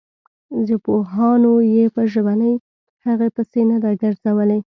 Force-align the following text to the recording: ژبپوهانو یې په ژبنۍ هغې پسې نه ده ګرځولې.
ژبپوهانو 0.67 1.53
یې 1.73 1.83
په 1.95 2.01
ژبنۍ 2.13 2.55
هغې 3.05 3.29
پسې 3.35 3.61
نه 3.71 3.77
ده 3.83 3.91
ګرځولې. 4.01 4.59